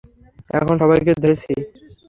এখন, 0.49 0.75
সবাইকে 0.81 1.11
ধরেছি। 1.23 1.51